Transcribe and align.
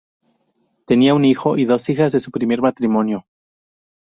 Tenía 0.87 1.13
un 1.13 1.25
hijo 1.25 1.59
y 1.59 1.65
dos 1.65 1.87
hijas 1.89 2.11
de 2.11 2.19
su 2.19 2.31
primer 2.31 2.59
matrimonio. 2.59 3.27